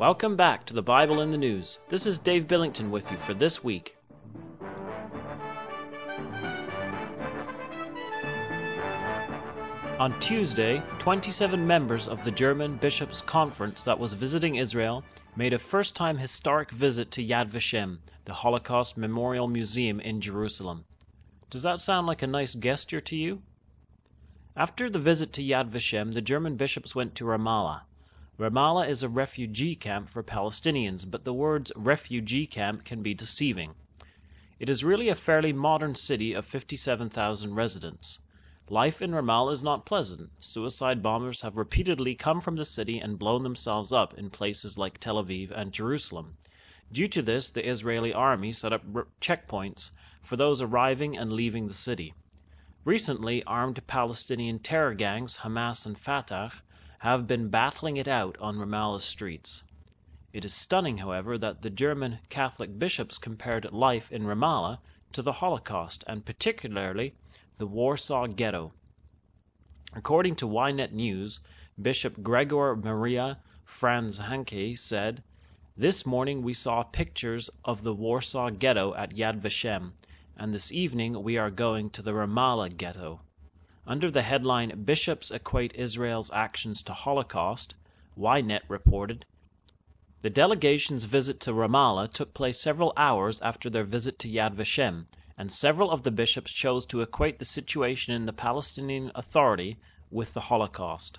[0.00, 1.78] Welcome back to the Bible in the News.
[1.90, 3.98] This is Dave Billington with you for this week.
[9.98, 15.04] On Tuesday, 27 members of the German Bishops' Conference that was visiting Israel
[15.36, 20.86] made a first time historic visit to Yad Vashem, the Holocaust Memorial Museum in Jerusalem.
[21.50, 23.42] Does that sound like a nice gesture to you?
[24.56, 27.82] After the visit to Yad Vashem, the German bishops went to Ramallah.
[28.40, 33.74] Ramallah is a refugee camp for Palestinians, but the words refugee camp can be deceiving.
[34.58, 38.18] It is really a fairly modern city of 57,000 residents.
[38.70, 40.30] Life in Ramallah is not pleasant.
[40.40, 44.96] Suicide bombers have repeatedly come from the city and blown themselves up in places like
[44.96, 46.38] Tel Aviv and Jerusalem.
[46.90, 48.86] Due to this, the Israeli army set up
[49.20, 49.90] checkpoints
[50.22, 52.14] for those arriving and leaving the city.
[52.86, 56.52] Recently, armed Palestinian terror gangs Hamas and Fatah
[57.00, 59.62] have been battling it out on Ramallah's streets.
[60.34, 64.80] It is stunning, however, that the German Catholic bishops compared life in Ramallah
[65.12, 67.14] to the Holocaust, and particularly
[67.56, 68.74] the Warsaw Ghetto.
[69.94, 71.40] According to Ynet News,
[71.80, 75.22] Bishop Gregor Maria Franz Hanke said,
[75.78, 79.94] This morning we saw pictures of the Warsaw Ghetto at Yad Vashem,
[80.36, 83.22] and this evening we are going to the Ramallah Ghetto.
[83.90, 87.74] Under the headline Bishops Equate Israel's Actions to Holocaust,
[88.16, 89.26] Ynet reported,
[90.22, 95.08] The delegation's visit to Ramallah took place several hours after their visit to Yad Vashem,
[95.36, 99.76] and several of the bishops chose to equate the situation in the Palestinian Authority
[100.08, 101.18] with the Holocaust.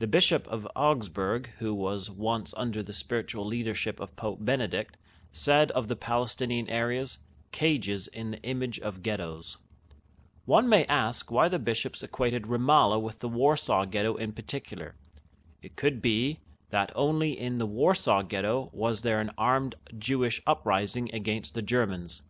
[0.00, 4.96] The Bishop of Augsburg, who was once under the spiritual leadership of Pope Benedict,
[5.32, 7.18] said of the Palestinian areas,
[7.52, 9.58] cages in the image of ghettos.
[10.44, 14.96] One may ask why the bishops equated Ramallah with the Warsaw Ghetto in particular.
[15.62, 16.40] It could be
[16.70, 22.24] that only in the Warsaw Ghetto was there an armed Jewish uprising against the Germans.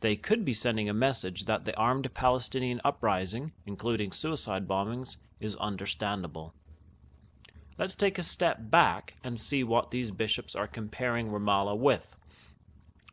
[0.00, 5.54] They could be sending a message that the armed Palestinian uprising, including suicide bombings, is
[5.54, 6.52] understandable.
[7.78, 12.16] Let's take a step back and see what these bishops are comparing Ramallah with.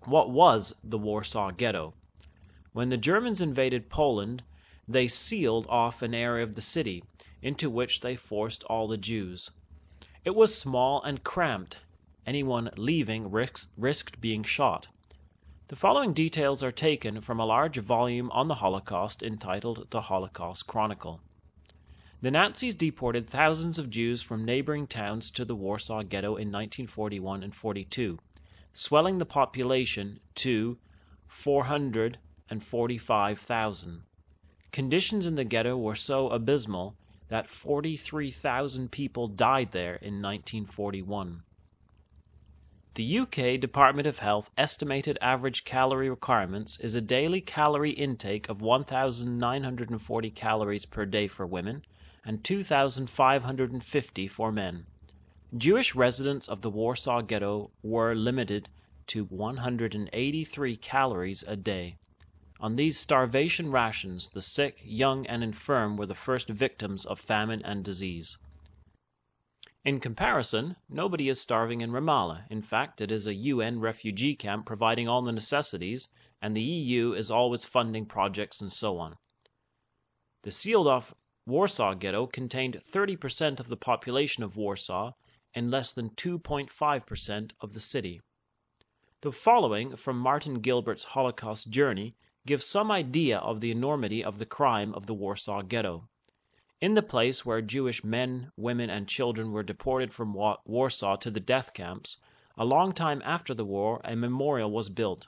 [0.06, 1.94] What was the Warsaw Ghetto?
[2.73, 4.41] When the Germans invaded Poland,
[4.88, 7.03] they sealed off an area of the city,
[7.39, 9.51] into which they forced all the Jews.
[10.25, 11.78] It was small and cramped.
[12.25, 14.88] Anyone leaving risked being shot.
[15.67, 20.66] The following details are taken from a large volume on the Holocaust entitled The Holocaust
[20.66, 21.22] Chronicle.
[22.23, 27.44] The Nazis deported thousands of Jews from neighboring towns to the Warsaw Ghetto in 1941
[27.44, 28.17] and 42,
[28.73, 30.79] swelling the population to
[32.50, 34.04] 445,000.
[34.74, 36.94] Conditions in the ghetto were so abysmal
[37.30, 41.42] that 43,000 people died there in 1941.
[42.96, 48.62] The UK Department of Health estimated average calorie requirements is a daily calorie intake of
[48.62, 51.86] 1,940 calories per day for women
[52.25, 54.86] and 2,550 for men.
[55.58, 58.68] Jewish residents of the Warsaw Ghetto were limited
[59.08, 61.98] to 183 calories a day.
[62.59, 67.62] On these starvation rations the sick, young, and infirm were the first victims of famine
[67.66, 68.38] and disease.
[69.84, 72.46] In comparison, nobody is starving in Ramallah.
[72.50, 76.08] In fact, it is a UN refugee camp providing all the necessities,
[76.42, 79.18] and the EU is always funding projects and so on.
[80.44, 81.13] The sealed off
[81.46, 85.12] Warsaw Ghetto contained 30% of the population of Warsaw
[85.53, 88.22] and less than 2.5% of the city.
[89.19, 92.16] The following from Martin Gilbert's Holocaust Journey
[92.46, 96.09] gives some idea of the enormity of the crime of the Warsaw Ghetto.
[96.81, 100.34] In the place where Jewish men, women, and children were deported from
[100.66, 102.18] Warsaw to the death camps,
[102.58, 105.28] a long time after the war a memorial was built.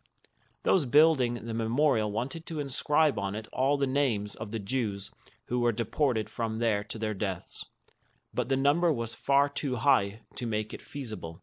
[0.63, 5.09] Those building the memorial wanted to inscribe on it all the names of the Jews
[5.45, 7.63] who were deported from there to their deaths.
[8.33, 11.41] But the number was far too high to make it feasible.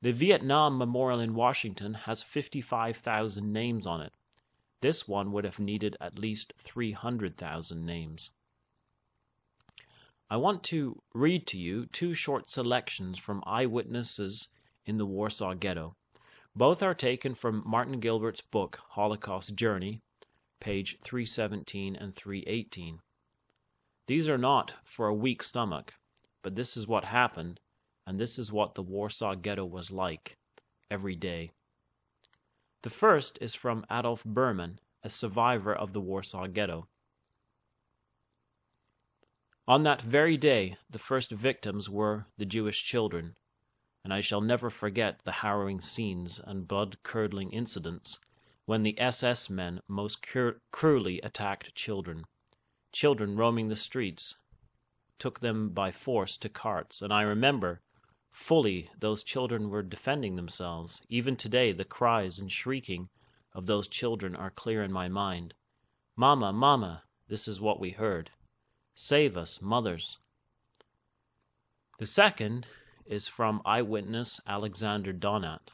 [0.00, 4.14] The Vietnam Memorial in Washington has 55,000 names on it.
[4.84, 8.28] This one would have needed at least 300,000 names.
[10.28, 14.48] I want to read to you two short selections from eyewitnesses
[14.84, 15.96] in the Warsaw Ghetto.
[16.54, 20.02] Both are taken from Martin Gilbert's book Holocaust Journey,
[20.60, 23.00] page 317 and 318.
[24.06, 25.94] These are not for a weak stomach,
[26.42, 27.58] but this is what happened,
[28.06, 30.36] and this is what the Warsaw Ghetto was like
[30.90, 31.52] every day.
[32.84, 36.86] The first is from Adolf Berman, a survivor of the Warsaw Ghetto.
[39.66, 43.36] On that very day the first victims were the Jewish children.
[44.04, 48.20] and I shall never forget the harrowing scenes and blood curdling incidents
[48.66, 50.20] when the SS men most
[50.70, 52.26] cruelly attacked children.
[52.92, 54.34] Children roaming the streets
[55.18, 57.80] took them by force to carts, and I remember
[58.36, 61.00] fully those children were defending themselves.
[61.08, 63.08] Even today the cries and shrieking
[63.52, 65.54] of those children are clear in my mind.
[66.16, 68.28] "Mama, Mama!" this is what we heard.
[68.96, 70.18] "Save us, mothers!"
[72.00, 72.66] The second
[73.06, 75.70] is from eyewitness Alexander Donat.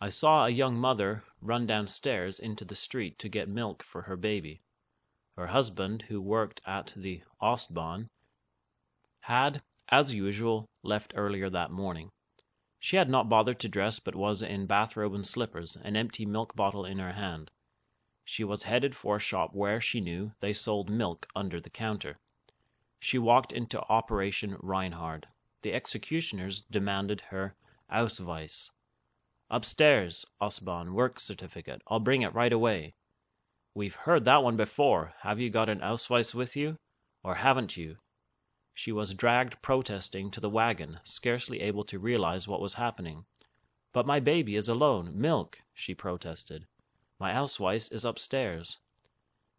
[0.00, 4.16] I saw a young mother run downstairs into the street to get milk for her
[4.16, 4.62] baby.
[5.36, 8.08] Her husband, who worked at the Ostbahn,
[9.22, 9.60] had,
[9.92, 12.10] as usual, left earlier that morning.
[12.80, 16.56] She had not bothered to dress, but was in bathrobe and slippers, an empty milk
[16.56, 17.50] bottle in her hand.
[18.24, 22.18] She was headed for a shop where, she knew, they sold milk under the counter.
[23.00, 25.28] She walked into Operation Reinhard.
[25.60, 27.54] The executioners demanded her
[27.90, 28.70] Ausweis.
[29.50, 31.82] "Upstairs, Ostbahn, work certificate.
[31.86, 32.94] I'll bring it right away."
[33.74, 35.12] "We've heard that one before.
[35.18, 36.78] Have you got an Ausweis with you?
[37.22, 37.98] Or haven't you?"
[38.74, 43.26] She was dragged protesting to the wagon, scarcely able to realize what was happening.
[43.92, 45.20] "But my baby is alone.
[45.20, 46.66] Milk!" she protested.
[47.20, 48.78] "My Ausweis is upstairs."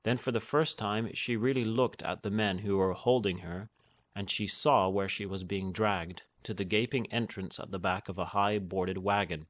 [0.02, 3.70] Then for the first time she really looked at the men who were holding her,
[4.16, 8.10] and she saw where she was being dragged, to the gaping entrance at the back
[8.10, 9.46] of a high boarded wagon,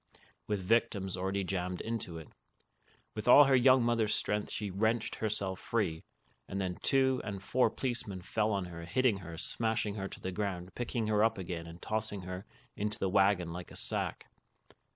[0.45, 2.27] with victims already jammed into it.
[3.15, 6.03] With all her young mother's strength she wrenched herself free,
[6.49, 10.31] and then two and four policemen fell on her, hitting her, smashing her to the
[10.31, 12.45] ground, picking her up again and tossing her
[12.75, 14.25] into the wagon like a sack.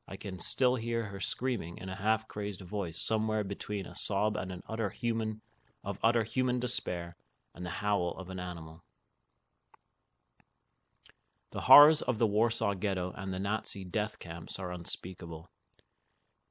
[0.07, 4.37] I can still hear her screaming in a half crazed voice somewhere between a sob
[4.37, 5.41] and an utter human
[5.83, 7.15] of utter human despair
[7.55, 8.83] and the howl of an animal.
[11.51, 15.49] The horrors of the Warsaw Ghetto and the Nazi death camps are unspeakable.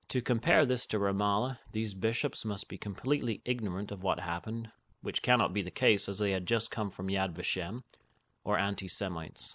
[0.08, 4.70] To compare this to Ramallah, these bishops must be completely ignorant of what happened,
[5.02, 7.82] which cannot be the case as they had just come from Yad Vashem,
[8.44, 9.54] or anti Semites.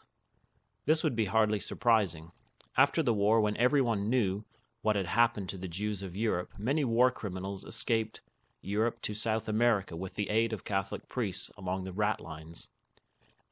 [0.85, 2.31] This would be hardly surprising.
[2.77, 4.43] After the war, when everyone knew
[4.81, 8.21] what had happened to the Jews of Europe, many war criminals escaped
[8.61, 12.67] Europe to South America with the aid of Catholic priests along the ratlines.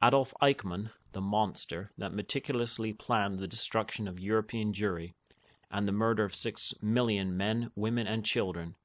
[0.00, 5.14] Adolf Eichmann, the monster that meticulously planned the destruction of European Jewry
[5.70, 8.76] and the murder of six million men, women, and children,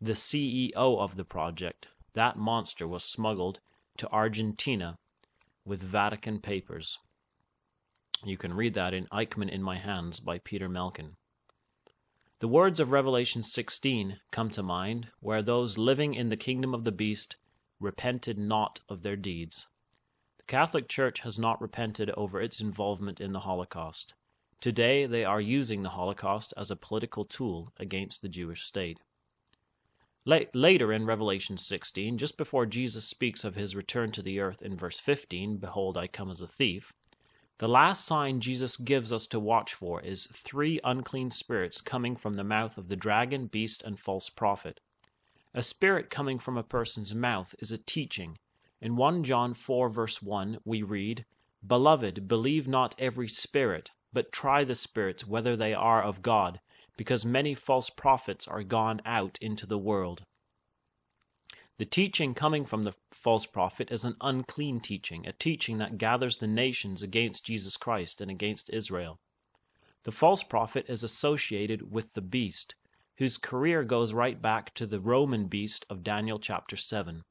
[0.00, 3.60] the CEO of the project, that monster was smuggled
[3.96, 4.98] to Argentina
[5.64, 6.98] with Vatican papers.
[8.24, 11.16] You can read that in Eichmann in My Hands by Peter Malkin.
[12.40, 16.84] The words of Revelation 16 come to mind, where those living in the kingdom of
[16.84, 17.36] the beast
[17.78, 19.66] repented not of their deeds.
[20.38, 24.14] The Catholic Church has not repented over its involvement in the Holocaust.
[24.60, 28.98] Today they are using the Holocaust as a political tool against the Jewish state.
[30.26, 34.76] Later in Revelation 16, just before Jesus speaks of his return to the earth in
[34.76, 36.92] verse 15, Behold, I come as a thief,
[37.60, 42.32] the last sign Jesus gives us to watch for is three unclean spirits coming from
[42.32, 44.80] the mouth of the dragon, beast, and false prophet.
[45.52, 48.38] A spirit coming from a person's mouth is a teaching.
[48.80, 51.26] In 1 John 4 verse 1 we read,
[51.66, 56.60] Beloved, believe not every spirit, but try the spirits whether they are of God,
[57.00, 60.22] because many false prophets are gone out into the world.
[61.78, 66.36] The teaching coming from the false prophet is an unclean teaching, a teaching that gathers
[66.36, 69.16] the nations against Jesus Christ and against Israel.
[70.02, 72.74] The false prophet is associated with the beast,
[73.16, 77.22] whose career goes right back to the Roman beast of Daniel chapter 7.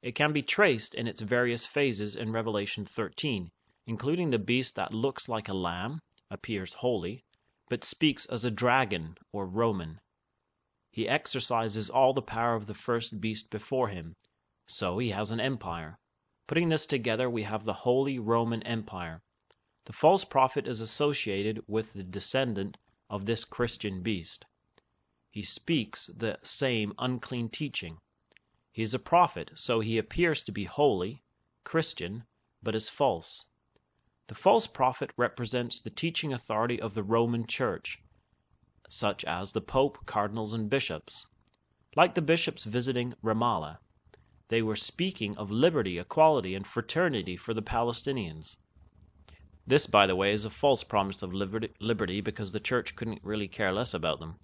[0.00, 3.50] It can be traced in its various phases in Revelation 13,
[3.88, 5.98] including the beast that looks like a lamb,
[6.30, 7.24] appears holy,
[7.68, 10.00] but speaks as a dragon or Roman.
[10.90, 14.14] He exercises all the power of the first beast before him,
[14.66, 15.98] so he has an empire.
[16.46, 19.20] Putting this together we have the Holy Roman Empire.
[19.84, 22.78] The false prophet is associated with the descendant
[23.10, 24.46] of this Christian beast.
[25.30, 27.98] He speaks the same unclean teaching.
[28.72, 31.22] He is a prophet, so he appears to be holy,
[31.64, 32.24] Christian,
[32.62, 33.44] but is false.
[34.28, 38.02] The false prophet represents the teaching authority of the Roman Church,
[38.88, 41.26] such as the Pope, cardinals, and bishops.
[41.94, 43.78] Like the bishops visiting Ramallah,
[44.48, 48.56] they were speaking of liberty, equality, and fraternity for the Palestinians.
[49.64, 53.46] This, by the way, is a false promise of liberty because the church couldn't really
[53.46, 54.40] care less about them.